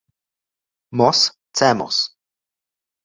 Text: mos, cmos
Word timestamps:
mos, 0.91 1.19
cmos 1.53 1.99